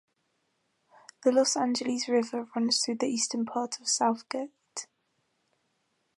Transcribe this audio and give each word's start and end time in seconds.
The 1.21 1.31
Los 1.31 1.55
Angeles 1.55 2.07
River 2.07 2.47
runs 2.55 2.81
through 2.81 2.95
the 2.95 3.05
eastern 3.05 3.45
part 3.45 3.79
of 3.79 3.87
South 3.87 4.27
Gate. 4.29 4.87